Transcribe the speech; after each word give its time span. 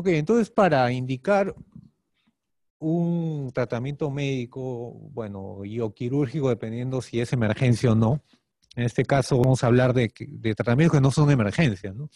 Ok, 0.00 0.06
entonces 0.06 0.48
para 0.48 0.90
indicar 0.92 1.54
un 2.78 3.50
tratamiento 3.52 4.10
médico, 4.10 4.94
bueno, 5.12 5.62
y 5.62 5.78
o 5.80 5.92
quirúrgico, 5.92 6.48
dependiendo 6.48 7.02
si 7.02 7.20
es 7.20 7.34
emergencia 7.34 7.92
o 7.92 7.94
no. 7.94 8.24
En 8.76 8.84
este 8.84 9.04
caso 9.04 9.38
vamos 9.38 9.62
a 9.62 9.66
hablar 9.66 9.92
de, 9.92 10.08
tratamientos 10.56 10.96
que 10.96 11.02
no 11.02 11.10
son 11.10 11.30
emergencia, 11.30 11.92
¿no? 11.92 12.08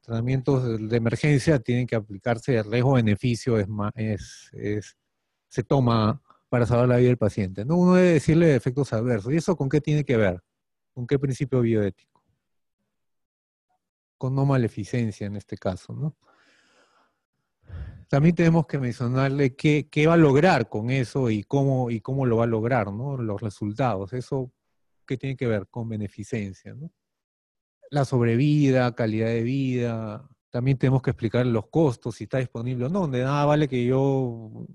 Tratamientos 0.00 0.88
de 0.88 0.96
emergencia 0.96 1.58
tienen 1.58 1.86
que 1.86 1.96
aplicarse, 1.96 2.56
el 2.56 2.64
riesgo-beneficio 2.64 3.58
es, 3.58 3.66
es, 3.96 4.50
es, 4.54 4.96
se 5.48 5.64
toma 5.64 6.22
para 6.48 6.64
salvar 6.64 6.88
la 6.88 6.96
vida 6.96 7.08
del 7.08 7.18
paciente. 7.18 7.66
¿no? 7.66 7.76
Uno 7.76 7.96
debe 7.96 8.12
decirle 8.14 8.54
efectos 8.56 8.94
adversos. 8.94 9.34
¿Y 9.34 9.36
eso 9.36 9.54
con 9.54 9.68
qué 9.68 9.82
tiene 9.82 10.02
que 10.02 10.16
ver? 10.16 10.42
¿Con 10.94 11.06
qué 11.06 11.18
principio 11.18 11.60
bioético? 11.60 12.24
Con 14.16 14.34
no 14.34 14.46
maleficencia 14.46 15.26
en 15.26 15.36
este 15.36 15.58
caso, 15.58 15.92
¿no? 15.92 16.16
También 18.08 18.34
tenemos 18.34 18.66
que 18.66 18.78
mencionarle 18.78 19.56
qué, 19.56 20.06
va 20.06 20.14
a 20.14 20.18
lograr 20.18 20.68
con 20.68 20.90
eso 20.90 21.30
y 21.30 21.42
cómo, 21.42 21.90
y 21.90 22.00
cómo 22.00 22.24
lo 22.24 22.36
va 22.36 22.44
a 22.44 22.48
lograr, 22.48 22.92
¿no? 22.92 23.16
Los 23.16 23.40
resultados. 23.40 24.12
Eso, 24.12 24.52
¿qué 25.06 25.16
tiene 25.16 25.36
que 25.36 25.46
ver 25.46 25.66
con 25.68 25.88
beneficencia, 25.88 26.74
¿no? 26.74 26.92
La 27.90 28.04
sobrevida, 28.04 28.94
calidad 28.94 29.28
de 29.28 29.42
vida. 29.42 30.28
También 30.50 30.78
tenemos 30.78 31.02
que 31.02 31.10
explicar 31.10 31.46
los 31.46 31.68
costos, 31.68 32.16
si 32.16 32.24
está 32.24 32.38
disponible 32.38 32.86
o 32.86 32.88
no. 32.88 33.08
De 33.08 33.22
nada 33.22 33.44
vale 33.44 33.68
que 33.68 33.84
yo 33.84 34.66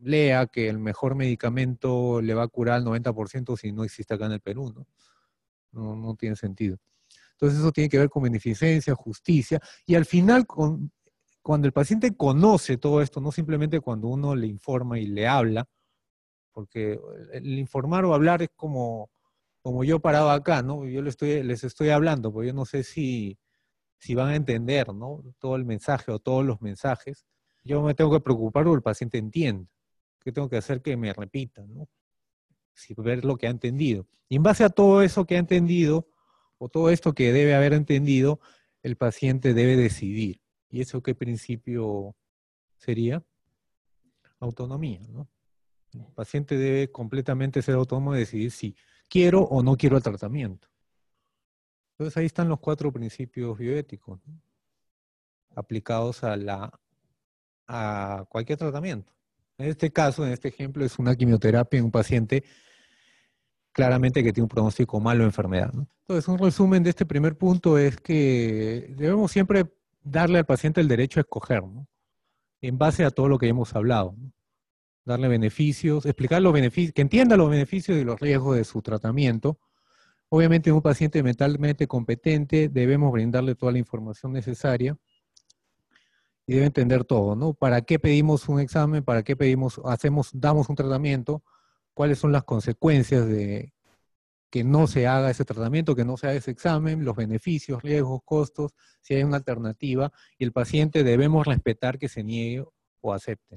lea 0.00 0.46
que 0.46 0.68
el 0.68 0.78
mejor 0.78 1.14
medicamento 1.14 2.20
le 2.20 2.34
va 2.34 2.44
a 2.44 2.48
curar 2.48 2.76
al 2.76 2.84
90% 2.84 3.56
si 3.56 3.72
no 3.72 3.84
existe 3.84 4.14
acá 4.14 4.26
en 4.26 4.32
el 4.32 4.40
Perú, 4.40 4.72
¿no? 4.74 4.86
No, 5.72 5.96
no 5.96 6.14
tiene 6.16 6.36
sentido. 6.36 6.78
Entonces 7.32 7.58
eso 7.58 7.72
tiene 7.72 7.88
que 7.88 7.98
ver 7.98 8.10
con 8.10 8.22
beneficencia, 8.22 8.94
justicia, 8.94 9.60
y 9.86 9.94
al 9.94 10.04
final 10.04 10.46
con 10.46 10.92
cuando 11.44 11.66
el 11.66 11.74
paciente 11.74 12.16
conoce 12.16 12.78
todo 12.78 13.02
esto, 13.02 13.20
no 13.20 13.30
simplemente 13.30 13.78
cuando 13.80 14.08
uno 14.08 14.34
le 14.34 14.46
informa 14.46 14.98
y 14.98 15.06
le 15.06 15.28
habla, 15.28 15.68
porque 16.52 16.98
el 17.34 17.58
informar 17.58 18.06
o 18.06 18.14
hablar 18.14 18.40
es 18.40 18.48
como, 18.56 19.10
como 19.60 19.84
yo 19.84 20.00
parado 20.00 20.30
acá, 20.30 20.62
¿no? 20.62 20.86
Yo 20.86 21.02
les 21.02 21.10
estoy, 21.12 21.42
les 21.42 21.62
estoy 21.62 21.90
hablando, 21.90 22.32
porque 22.32 22.48
yo 22.48 22.54
no 22.54 22.64
sé 22.64 22.82
si, 22.82 23.38
si 23.98 24.14
van 24.14 24.28
a 24.30 24.36
entender, 24.36 24.94
¿no? 24.94 25.22
Todo 25.38 25.56
el 25.56 25.66
mensaje 25.66 26.12
o 26.12 26.18
todos 26.18 26.46
los 26.46 26.62
mensajes. 26.62 27.26
Yo 27.62 27.82
me 27.82 27.92
tengo 27.92 28.10
que 28.10 28.20
preocupar 28.20 28.64
porque 28.64 28.76
el 28.76 28.82
paciente 28.82 29.18
entienda. 29.18 29.68
¿Qué 30.20 30.32
tengo 30.32 30.48
que 30.48 30.56
hacer 30.56 30.80
que 30.80 30.96
me 30.96 31.12
repita, 31.12 31.62
¿no? 31.66 31.90
Si 32.72 32.94
ver 32.96 33.22
lo 33.22 33.36
que 33.36 33.48
ha 33.48 33.50
entendido. 33.50 34.06
Y 34.30 34.36
en 34.36 34.42
base 34.42 34.64
a 34.64 34.70
todo 34.70 35.02
eso 35.02 35.26
que 35.26 35.36
ha 35.36 35.40
entendido, 35.40 36.08
o 36.56 36.70
todo 36.70 36.88
esto 36.88 37.12
que 37.12 37.34
debe 37.34 37.54
haber 37.54 37.74
entendido, 37.74 38.40
el 38.82 38.96
paciente 38.96 39.52
debe 39.52 39.76
decidir. 39.76 40.40
¿Y 40.74 40.80
eso 40.80 41.00
qué 41.00 41.14
principio 41.14 42.16
sería? 42.78 43.22
Autonomía, 44.40 45.06
¿no? 45.08 45.28
El 45.92 46.12
paciente 46.16 46.58
debe 46.58 46.90
completamente 46.90 47.62
ser 47.62 47.76
autónomo 47.76 48.16
y 48.16 48.18
decidir 48.18 48.50
si 48.50 48.74
quiero 49.08 49.42
o 49.42 49.62
no 49.62 49.76
quiero 49.76 49.96
el 49.96 50.02
tratamiento. 50.02 50.66
Entonces 51.92 52.16
ahí 52.16 52.26
están 52.26 52.48
los 52.48 52.58
cuatro 52.58 52.90
principios 52.92 53.56
bioéticos 53.56 54.18
aplicados 55.54 56.24
a, 56.24 56.36
la, 56.36 56.76
a 57.68 58.24
cualquier 58.28 58.58
tratamiento. 58.58 59.12
En 59.58 59.68
este 59.68 59.92
caso, 59.92 60.26
en 60.26 60.32
este 60.32 60.48
ejemplo, 60.48 60.84
es 60.84 60.98
una 60.98 61.14
quimioterapia 61.14 61.78
en 61.78 61.84
un 61.84 61.92
paciente 61.92 62.42
claramente 63.70 64.24
que 64.24 64.32
tiene 64.32 64.46
un 64.46 64.48
pronóstico 64.48 64.98
malo 64.98 65.20
de 65.20 65.26
enfermedad. 65.26 65.72
Entonces, 66.00 66.26
un 66.26 66.38
resumen 66.38 66.82
de 66.82 66.90
este 66.90 67.06
primer 67.06 67.38
punto 67.38 67.78
es 67.78 67.96
que 68.00 68.92
debemos 68.96 69.30
siempre 69.30 69.72
darle 70.04 70.38
al 70.38 70.46
paciente 70.46 70.80
el 70.80 70.88
derecho 70.88 71.18
a 71.18 71.22
escoger, 71.22 71.64
¿no? 71.64 71.88
en 72.68 72.78
base 72.78 73.04
a 73.04 73.10
todo 73.10 73.28
lo 73.28 73.38
que 73.38 73.48
hemos 73.48 73.74
hablado. 73.74 74.16
Darle 75.04 75.28
beneficios, 75.28 76.06
explicar 76.06 76.40
los 76.40 76.52
beneficios, 76.52 76.94
que 76.94 77.02
entienda 77.02 77.36
los 77.36 77.50
beneficios 77.50 77.98
y 77.98 78.04
los 78.04 78.18
riesgos 78.20 78.56
de 78.56 78.64
su 78.64 78.80
tratamiento. 78.80 79.58
Obviamente, 80.30 80.70
en 80.70 80.76
un 80.76 80.82
paciente 80.82 81.22
mentalmente 81.22 81.86
competente 81.86 82.70
debemos 82.70 83.12
brindarle 83.12 83.54
toda 83.54 83.72
la 83.72 83.78
información 83.78 84.32
necesaria 84.32 84.96
y 86.46 86.54
debe 86.54 86.66
entender 86.66 87.04
todo, 87.04 87.36
¿no? 87.36 87.52
¿Para 87.52 87.82
qué 87.82 87.98
pedimos 87.98 88.48
un 88.48 88.60
examen? 88.60 89.04
¿Para 89.04 89.22
qué 89.22 89.36
pedimos, 89.36 89.80
hacemos, 89.84 90.30
damos 90.32 90.70
un 90.70 90.76
tratamiento? 90.76 91.42
¿Cuáles 91.92 92.18
son 92.18 92.32
las 92.32 92.44
consecuencias 92.44 93.26
de 93.26 93.73
que 94.54 94.62
no 94.62 94.86
se 94.86 95.08
haga 95.08 95.30
ese 95.30 95.44
tratamiento, 95.44 95.96
que 95.96 96.04
no 96.04 96.16
se 96.16 96.28
haga 96.28 96.36
ese 96.36 96.52
examen, 96.52 97.04
los 97.04 97.16
beneficios, 97.16 97.82
riesgos, 97.82 98.20
costos, 98.24 98.72
si 99.00 99.14
hay 99.14 99.24
una 99.24 99.38
alternativa, 99.38 100.12
y 100.38 100.44
el 100.44 100.52
paciente 100.52 101.02
debemos 101.02 101.44
respetar 101.44 101.98
que 101.98 102.08
se 102.08 102.22
niegue 102.22 102.64
o 103.00 103.12
acepte. 103.12 103.52